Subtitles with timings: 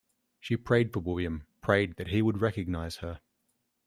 [0.39, 3.21] She prayed for William, prayed that he would recognise her.